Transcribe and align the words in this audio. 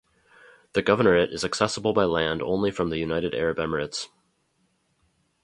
The 0.73 0.81
governorate 0.81 1.31
is 1.31 1.45
accesible 1.45 1.93
by 1.93 2.05
land 2.05 2.41
only 2.41 2.71
from 2.71 2.89
the 2.89 2.97
United 2.97 3.35
Arab 3.35 3.57
Emirates. 3.59 4.07